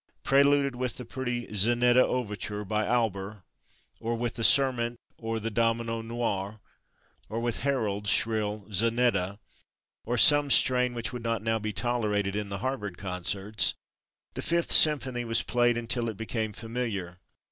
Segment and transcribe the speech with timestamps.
[0.23, 3.43] Preluded with the pretty "Zannetta" overture by Auber,
[3.99, 6.59] or with the "Serment" or the "Domino Noir,"
[7.29, 9.37] or with Herold's shrill "Zanetta,"
[10.03, 13.75] or some strain which would not now be tolerated in the Harvard concerts,
[14.33, 17.19] the Fifth Symphony was played until it became familiar.